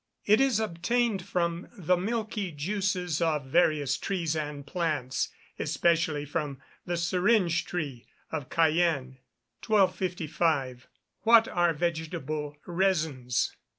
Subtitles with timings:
[0.25, 6.97] It is obtained from the milky juice of various trees and plants, especially from the
[6.97, 9.19] syringe tree, of Cayenne.
[9.67, 10.87] 1255.
[11.23, 13.55] _What are vegetable resins?